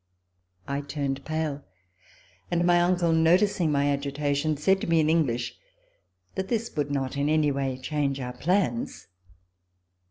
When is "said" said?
4.57-4.81